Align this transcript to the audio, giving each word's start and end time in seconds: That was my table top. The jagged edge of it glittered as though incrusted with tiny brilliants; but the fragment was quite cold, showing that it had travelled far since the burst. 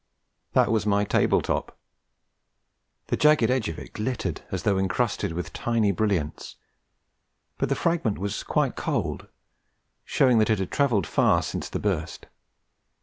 That 0.53 0.71
was 0.71 0.87
my 0.87 1.03
table 1.05 1.43
top. 1.43 1.77
The 3.09 3.15
jagged 3.15 3.51
edge 3.51 3.69
of 3.69 3.77
it 3.77 3.93
glittered 3.93 4.41
as 4.49 4.63
though 4.63 4.79
incrusted 4.79 5.31
with 5.33 5.53
tiny 5.53 5.91
brilliants; 5.91 6.55
but 7.59 7.69
the 7.69 7.75
fragment 7.75 8.17
was 8.17 8.41
quite 8.41 8.75
cold, 8.75 9.27
showing 10.03 10.39
that 10.39 10.49
it 10.49 10.57
had 10.57 10.71
travelled 10.71 11.05
far 11.05 11.43
since 11.43 11.69
the 11.69 11.77
burst. 11.77 12.25